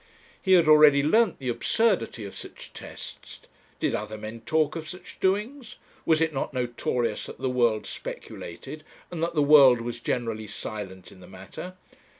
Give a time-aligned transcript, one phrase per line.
[0.41, 3.39] He had already learnt the absurdity of such tests.
[3.79, 5.75] Did other men talk of such doings?
[6.07, 11.11] Was it not notorious that the world speculated, and that the world was generally silent
[11.11, 11.75] in the matter?